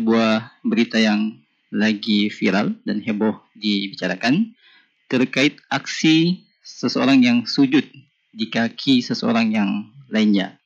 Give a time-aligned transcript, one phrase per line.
[0.00, 1.36] sebuah berita yang
[1.68, 4.56] lagi viral dan heboh dibicarakan
[5.12, 7.84] terkait aksi seseorang yang sujud
[8.32, 10.56] di kaki seseorang yang lainnya.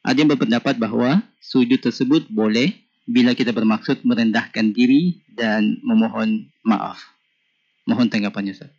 [0.00, 2.72] Ada yang berpendapat bahawa sujud tersebut boleh
[3.04, 7.04] bila kita bermaksud merendahkan diri dan memohon maaf.
[7.84, 8.72] Mohon tanggapannya Ustaz.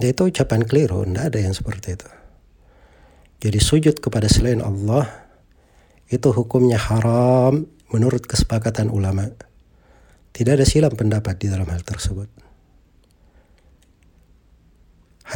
[0.00, 2.08] Ya, itu ucapan keliru, tidak ada yang seperti itu.
[3.40, 5.08] Jadi sujud kepada selain Allah
[6.12, 9.28] itu hukumnya haram menurut kesepakatan ulama.
[10.32, 12.28] Tidak ada silam pendapat di dalam hal tersebut.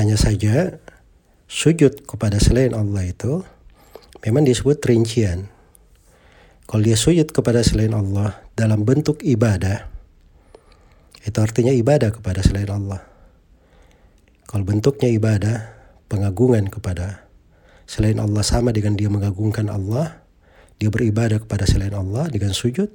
[0.00, 0.80] Hanya saja
[1.46, 3.44] sujud kepada selain Allah itu
[4.24, 5.52] memang disebut rincian.
[6.66, 9.86] Kalau dia sujud kepada selain Allah dalam bentuk ibadah,
[11.22, 13.06] itu artinya ibadah kepada selain Allah.
[14.50, 15.58] Kalau bentuknya ibadah,
[16.10, 17.26] pengagungan kepada
[17.86, 20.25] selain Allah sama dengan dia mengagungkan Allah,
[20.76, 22.92] dia beribadah kepada selain Allah dengan sujud,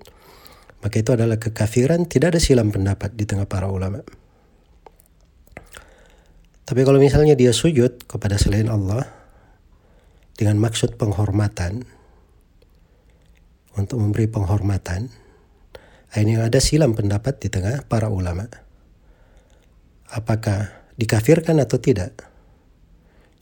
[0.81, 4.01] maka itu adalah kekafiran, tidak ada silam pendapat di tengah para ulama.
[6.65, 9.03] Tapi kalau misalnya dia sujud kepada selain Allah
[10.37, 11.83] dengan maksud penghormatan,
[13.75, 15.07] untuk memberi penghormatan,
[16.11, 18.47] ini ada silam pendapat di tengah para ulama.
[20.11, 22.27] Apakah dikafirkan atau tidak?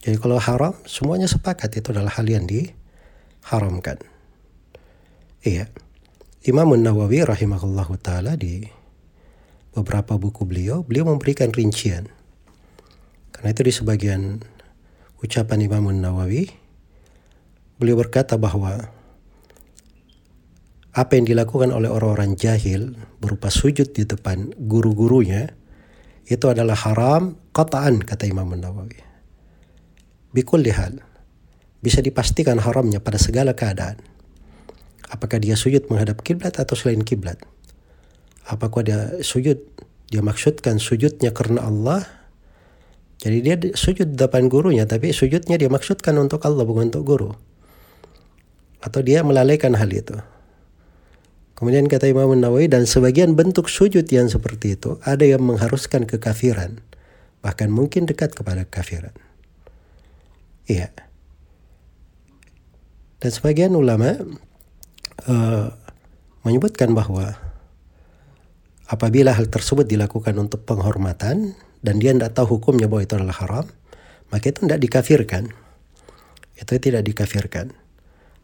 [0.00, 3.98] Jadi kalau haram, semuanya sepakat itu adalah hal yang diharamkan.
[5.40, 5.72] Iya.
[6.44, 8.64] Imam Nawawi rahimahullahu taala di
[9.72, 12.08] beberapa buku beliau, beliau memberikan rincian.
[13.32, 14.40] Karena itu di sebagian
[15.24, 16.48] ucapan Imam Nawawi,
[17.80, 18.92] beliau berkata bahwa
[20.90, 25.54] apa yang dilakukan oleh orang-orang jahil berupa sujud di depan guru-gurunya
[26.26, 29.00] itu adalah haram kataan kata Imam Nawawi.
[30.36, 31.00] Bikul dihal
[31.80, 33.96] bisa dipastikan haramnya pada segala keadaan.
[35.10, 37.42] Apakah dia sujud menghadap kiblat atau selain kiblat?
[38.46, 39.58] Apakah dia sujud?
[40.10, 42.02] Dia maksudkan sujudnya karena Allah.
[43.20, 47.30] Jadi dia sujud depan gurunya, tapi sujudnya dia maksudkan untuk Allah bukan untuk guru.
[48.80, 50.16] Atau dia melalaikan hal itu.
[51.60, 56.80] Kemudian kata Imam Nawawi dan sebagian bentuk sujud yang seperti itu ada yang mengharuskan kekafiran,
[57.44, 59.12] bahkan mungkin dekat kepada kekafiran.
[60.64, 60.88] Iya.
[63.20, 64.16] Dan sebagian ulama
[65.26, 65.72] uh,
[66.44, 67.36] menyebutkan bahwa
[68.88, 73.66] apabila hal tersebut dilakukan untuk penghormatan dan dia tidak tahu hukumnya bahwa itu adalah haram,
[74.32, 75.44] maka itu tidak dikafirkan.
[76.56, 77.72] Itu tidak dikafirkan.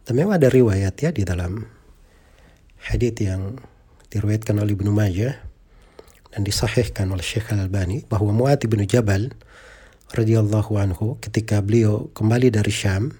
[0.07, 1.67] Dan memang ada riwayat ya di dalam
[2.89, 3.59] hadith yang
[4.07, 5.35] diriwayatkan oleh Ibnu Majah
[6.31, 9.35] dan disahihkan oleh Syekh Al-Albani bahwa Mu'ad bin Jabal
[10.15, 13.11] radhiyallahu anhu ketika beliau kembali dari Syam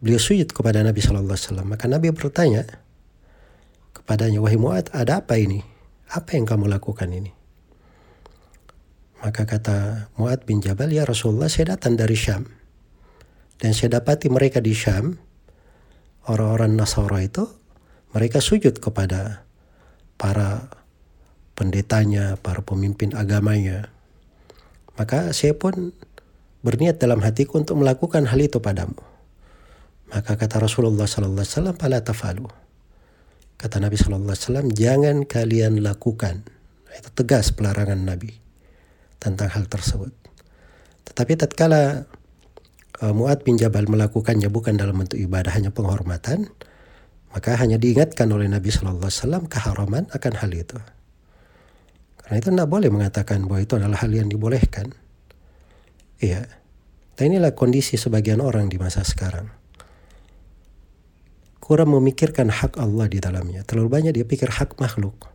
[0.00, 1.68] beliau sujud kepada Nabi Shallallahu Alaihi Wasallam.
[1.68, 2.64] Maka Nabi bertanya
[3.92, 5.60] kepadanya, wahai Muad, ada apa ini?
[6.10, 7.30] Apa yang kamu lakukan ini?
[9.20, 12.48] Maka kata Muad bin Jabal, ya Rasulullah, saya datang dari Syam.
[13.60, 15.20] Dan saya dapati mereka di Syam,
[16.24, 17.44] orang-orang Nasara itu,
[18.16, 19.44] mereka sujud kepada
[20.16, 20.72] para
[21.52, 23.92] pendetanya, para pemimpin agamanya.
[24.96, 25.92] Maka saya pun
[26.64, 29.09] berniat dalam hatiku untuk melakukan hal itu padamu.
[30.10, 32.46] Maka kata Rasulullah sallallahu alaihi wasallam, "Fala tafalu."
[33.54, 36.42] Kata Nabi sallallahu alaihi wasallam, "Jangan kalian lakukan."
[36.90, 38.34] Itu tegas pelarangan Nabi
[39.22, 40.10] tentang hal tersebut.
[41.06, 42.10] Tetapi tatkala
[42.98, 46.50] uh, Muad bin Jabal melakukannya bukan dalam bentuk ibadah hanya penghormatan,
[47.30, 50.78] maka hanya diingatkan oleh Nabi Shallallahu Alaihi Wasallam keharaman akan hal itu.
[52.18, 54.90] Karena itu tidak boleh mengatakan bahwa itu adalah hal yang dibolehkan.
[56.18, 56.50] Iya.
[57.14, 59.60] Dan inilah kondisi sebagian orang di masa sekarang
[61.70, 63.62] kurang memikirkan hak Allah di dalamnya.
[63.62, 65.30] Terlalu banyak dia pikir hak makhluk.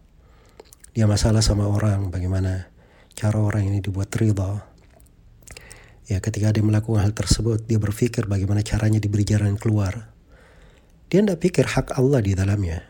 [0.92, 2.68] Dia masalah sama orang, bagaimana
[3.16, 4.68] cara orang ini dibuat ridha.
[6.12, 10.12] Ya, ketika dia melakukan hal tersebut, dia berpikir bagaimana caranya diberi jalan keluar.
[11.08, 12.84] Dia tidak pikir hak Allah di dalamnya.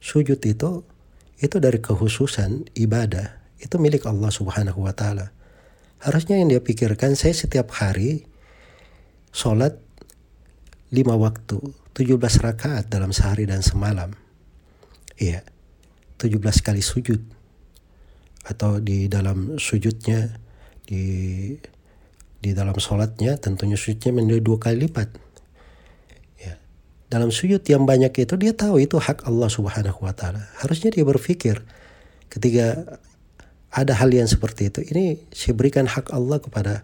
[0.00, 0.80] Sujud itu,
[1.36, 3.44] itu dari kehususan ibadah.
[3.60, 5.28] Itu milik Allah subhanahu wa ta'ala.
[6.00, 8.24] Harusnya yang dia pikirkan, saya setiap hari
[9.36, 9.76] sholat
[10.88, 11.60] lima waktu
[11.94, 14.14] 17 rakaat dalam sehari dan semalam.
[15.18, 15.42] Iya,
[16.16, 17.20] 17 kali sujud.
[18.46, 20.40] Atau di dalam sujudnya,
[20.88, 21.54] di
[22.40, 25.12] di dalam sholatnya tentunya sujudnya menjadi dua kali lipat.
[26.40, 26.56] Ya.
[27.12, 30.48] Dalam sujud yang banyak itu dia tahu itu hak Allah subhanahu wa ta'ala.
[30.64, 31.60] Harusnya dia berpikir
[32.32, 32.96] ketika
[33.70, 36.82] ada hal yang seperti itu, ini saya berikan hak Allah kepada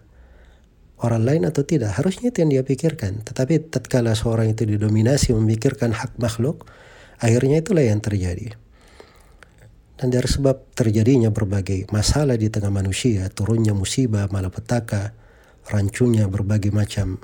[1.05, 1.93] orang lain atau tidak.
[1.93, 3.21] Harusnya itu yang dia pikirkan.
[3.21, 6.65] Tetapi tatkala seorang itu didominasi memikirkan hak makhluk,
[7.21, 8.57] akhirnya itulah yang terjadi.
[9.97, 15.13] Dan dari sebab terjadinya berbagai masalah di tengah manusia, turunnya musibah, malapetaka,
[15.73, 17.17] rancunya berbagai macam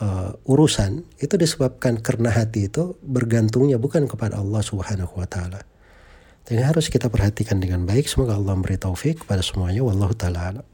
[0.00, 5.60] uh, urusan, itu disebabkan karena hati itu bergantungnya bukan kepada Allah Subhanahu wa taala.
[6.50, 8.10] Ini harus kita perhatikan dengan baik.
[8.10, 9.86] Semoga Allah memberi taufik kepada semuanya.
[9.86, 10.64] Wallahu taala